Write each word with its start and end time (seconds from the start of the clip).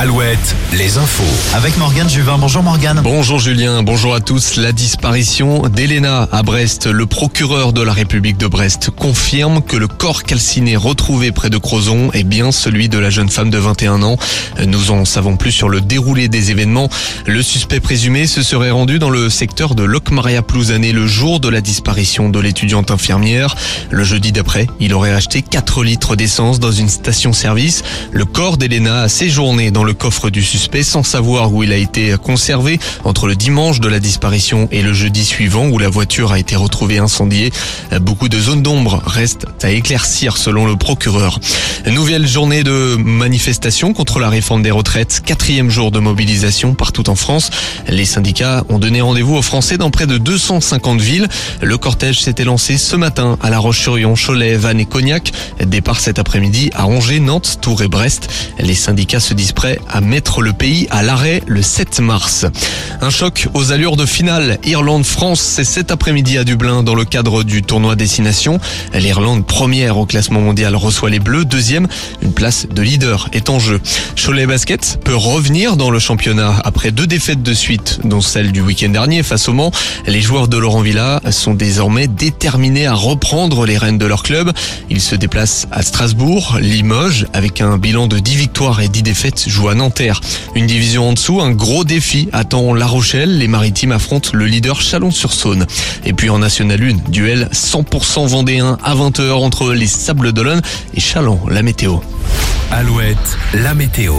Alouette, 0.00 0.56
les 0.72 0.96
infos. 0.96 1.22
Avec 1.54 1.76
Morgane 1.76 2.08
Juvin. 2.08 2.38
Bonjour 2.38 2.62
Morgane. 2.62 3.02
Bonjour 3.04 3.38
Julien, 3.38 3.82
bonjour 3.82 4.14
à 4.14 4.20
tous. 4.20 4.56
La 4.56 4.72
disparition 4.72 5.68
d'Elena 5.68 6.26
à 6.32 6.42
Brest, 6.42 6.86
le 6.86 7.04
procureur 7.04 7.74
de 7.74 7.82
la 7.82 7.92
République 7.92 8.38
de 8.38 8.46
Brest 8.46 8.88
confirme 8.88 9.60
que 9.60 9.76
le 9.76 9.88
corps 9.88 10.22
calciné 10.22 10.74
retrouvé 10.74 11.32
près 11.32 11.50
de 11.50 11.58
Crozon 11.58 12.10
est 12.14 12.24
bien 12.24 12.50
celui 12.50 12.88
de 12.88 12.96
la 12.96 13.10
jeune 13.10 13.28
femme 13.28 13.50
de 13.50 13.58
21 13.58 14.02
ans. 14.02 14.16
Nous 14.66 14.90
en 14.90 15.04
savons 15.04 15.36
plus 15.36 15.52
sur 15.52 15.68
le 15.68 15.82
déroulé 15.82 16.28
des 16.28 16.50
événements. 16.50 16.88
Le 17.26 17.42
suspect 17.42 17.80
présumé 17.80 18.26
se 18.26 18.42
serait 18.42 18.70
rendu 18.70 18.98
dans 18.98 19.10
le 19.10 19.28
secteur 19.28 19.74
de 19.74 19.82
Locmaria 19.82 20.40
Plouzané 20.40 20.92
le 20.92 21.06
jour 21.06 21.40
de 21.40 21.50
la 21.50 21.60
disparition 21.60 22.30
de 22.30 22.40
l'étudiante 22.40 22.90
infirmière. 22.90 23.54
Le 23.90 24.04
jeudi 24.04 24.32
d'après, 24.32 24.66
il 24.80 24.94
aurait 24.94 25.12
acheté 25.12 25.42
4 25.42 25.84
litres 25.84 26.16
d'essence 26.16 26.58
dans 26.58 26.72
une 26.72 26.88
station-service. 26.88 27.82
Le 28.12 28.24
corps 28.24 28.56
d'Elena 28.56 29.02
a 29.02 29.08
séjourné 29.10 29.70
dans 29.70 29.84
le 29.84 29.89
coffre 29.92 30.30
du 30.30 30.42
suspect 30.42 30.82
sans 30.82 31.02
savoir 31.02 31.52
où 31.52 31.62
il 31.62 31.72
a 31.72 31.76
été 31.76 32.14
conservé 32.22 32.78
entre 33.04 33.26
le 33.26 33.36
dimanche 33.36 33.80
de 33.80 33.88
la 33.88 34.00
disparition 34.00 34.68
et 34.70 34.82
le 34.82 34.92
jeudi 34.92 35.24
suivant 35.24 35.68
où 35.68 35.78
la 35.78 35.88
voiture 35.88 36.32
a 36.32 36.38
été 36.38 36.56
retrouvée 36.56 36.98
incendiée. 36.98 37.52
Beaucoup 38.00 38.28
de 38.28 38.38
zones 38.38 38.62
d'ombre 38.62 39.02
restent 39.04 39.46
à 39.62 39.70
éclaircir 39.70 40.36
selon 40.36 40.66
le 40.66 40.76
procureur. 40.76 41.40
Nouvelle 41.86 42.26
journée 42.26 42.62
de 42.62 42.96
manifestation 42.96 43.92
contre 43.92 44.18
la 44.18 44.28
réforme 44.28 44.62
des 44.62 44.70
retraites, 44.70 45.22
quatrième 45.24 45.70
jour 45.70 45.90
de 45.90 45.98
mobilisation 45.98 46.74
partout 46.74 47.08
en 47.10 47.14
France. 47.14 47.50
Les 47.88 48.04
syndicats 48.04 48.64
ont 48.68 48.78
donné 48.78 49.00
rendez-vous 49.00 49.36
aux 49.36 49.42
Français 49.42 49.78
dans 49.78 49.90
près 49.90 50.06
de 50.06 50.18
250 50.18 51.00
villes. 51.00 51.28
Le 51.60 51.78
cortège 51.78 52.20
s'était 52.20 52.44
lancé 52.44 52.78
ce 52.78 52.96
matin 52.96 53.38
à 53.42 53.50
La 53.50 53.58
Roche-sur-Yon, 53.58 54.14
Cholet, 54.14 54.56
Vannes 54.56 54.80
et 54.80 54.86
Cognac. 54.86 55.32
Départ 55.64 56.00
cet 56.00 56.18
après-midi 56.18 56.70
à 56.74 56.86
Angers, 56.86 57.20
Nantes, 57.20 57.58
Tours 57.60 57.82
et 57.82 57.88
Brest. 57.88 58.28
Les 58.58 58.74
syndicats 58.74 59.20
se 59.20 59.34
disent 59.34 59.52
prêts 59.52 59.79
à 59.88 60.00
mettre 60.00 60.42
le 60.42 60.52
pays 60.52 60.86
à 60.90 61.02
l'arrêt 61.02 61.42
le 61.46 61.62
7 61.62 62.00
mars. 62.00 62.46
Un 63.00 63.10
choc 63.10 63.48
aux 63.54 63.72
allures 63.72 63.96
de 63.96 64.06
finale. 64.06 64.58
Irlande-France, 64.64 65.40
c'est 65.40 65.64
cet 65.64 65.90
après-midi 65.90 66.38
à 66.38 66.44
Dublin 66.44 66.82
dans 66.82 66.94
le 66.94 67.04
cadre 67.04 67.42
du 67.44 67.62
tournoi 67.62 67.96
Destination. 67.96 68.60
L'Irlande, 68.92 69.46
première 69.46 69.98
au 69.98 70.06
classement 70.06 70.40
mondial, 70.40 70.76
reçoit 70.76 71.10
les 71.10 71.18
Bleus. 71.18 71.44
Deuxième, 71.44 71.88
une 72.22 72.32
place 72.32 72.66
de 72.70 72.82
leader 72.82 73.28
est 73.32 73.48
en 73.48 73.58
jeu. 73.58 73.80
Cholet 74.16 74.46
Basket 74.46 74.98
peut 75.02 75.16
revenir 75.16 75.76
dans 75.76 75.90
le 75.90 75.98
championnat 75.98 76.60
après 76.64 76.90
deux 76.90 77.06
défaites 77.06 77.42
de 77.42 77.54
suite, 77.54 78.00
dont 78.04 78.20
celle 78.20 78.52
du 78.52 78.60
week-end 78.60 78.90
dernier 78.90 79.22
face 79.22 79.48
au 79.48 79.52
Mans. 79.52 79.72
Les 80.06 80.20
joueurs 80.20 80.48
de 80.48 80.58
Laurent 80.58 80.82
Villa 80.82 81.20
sont 81.30 81.54
désormais 81.54 82.06
déterminés 82.06 82.86
à 82.86 82.94
reprendre 82.94 83.66
les 83.66 83.78
rênes 83.78 83.98
de 83.98 84.06
leur 84.06 84.22
club. 84.22 84.52
Ils 84.90 85.00
se 85.00 85.14
déplacent 85.14 85.66
à 85.72 85.82
Strasbourg, 85.82 86.58
Limoges, 86.60 87.26
avec 87.32 87.60
un 87.60 87.78
bilan 87.78 88.06
de 88.06 88.18
10 88.18 88.36
victoires 88.36 88.80
et 88.80 88.88
10 88.88 89.02
défaites, 89.02 89.48
jouent 89.48 89.68
à 89.70 89.74
Nanterre. 89.74 90.20
Une 90.54 90.66
division 90.66 91.08
en 91.08 91.12
dessous, 91.12 91.40
un 91.40 91.52
gros 91.52 91.84
défi 91.84 92.28
attend 92.32 92.74
La 92.74 92.86
Rochelle. 92.86 93.38
Les 93.38 93.48
Maritimes 93.48 93.92
affrontent 93.92 94.30
le 94.34 94.46
leader 94.46 94.80
Chalon-sur-Saône. 94.80 95.66
Et 96.04 96.12
puis 96.12 96.30
en 96.30 96.38
National 96.38 96.82
1, 96.82 97.10
duel 97.10 97.48
100% 97.52 98.26
vendéen 98.26 98.78
à 98.82 98.94
20h 98.94 99.30
entre 99.32 99.72
les 99.72 99.86
Sables 99.86 100.32
d'Olonne 100.32 100.62
et 100.94 101.00
Chalon, 101.00 101.40
la 101.48 101.62
météo. 101.62 101.98
Alouette, 102.72 103.38
la 103.54 103.74
météo. 103.74 104.14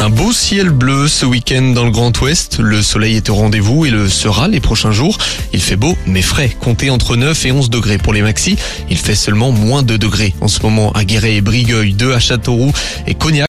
Un 0.00 0.10
beau 0.10 0.32
ciel 0.32 0.70
bleu 0.70 1.08
ce 1.08 1.26
week-end 1.26 1.72
dans 1.74 1.84
le 1.84 1.90
Grand 1.90 2.16
Ouest. 2.20 2.60
Le 2.60 2.80
soleil 2.82 3.16
est 3.16 3.28
au 3.30 3.34
rendez-vous 3.34 3.84
et 3.84 3.90
le 3.90 4.08
sera 4.08 4.46
les 4.46 4.60
prochains 4.60 4.92
jours. 4.92 5.18
Il 5.52 5.60
fait 5.60 5.74
beau 5.74 5.96
mais 6.06 6.22
frais. 6.22 6.56
Comptez 6.60 6.90
entre 6.90 7.16
9 7.16 7.46
et 7.46 7.50
11 7.50 7.68
degrés 7.70 7.98
pour 7.98 8.12
les 8.12 8.22
maxis. 8.22 8.56
Il 8.88 8.96
fait 8.96 9.16
seulement 9.16 9.50
moins 9.50 9.82
2 9.82 9.98
degrés 9.98 10.34
en 10.40 10.46
ce 10.46 10.62
moment 10.62 10.92
à 10.92 11.04
Guéret 11.04 11.34
et 11.34 11.40
Brigueuil, 11.40 11.94
2 11.94 12.12
à 12.12 12.20
Châteauroux 12.20 12.72
et 13.08 13.14
Cognac. 13.14 13.46